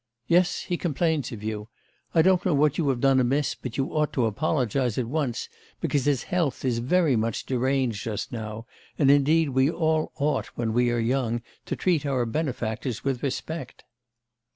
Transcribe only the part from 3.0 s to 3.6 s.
done amiss,